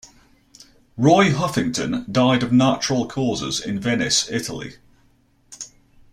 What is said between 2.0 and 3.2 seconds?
died of natural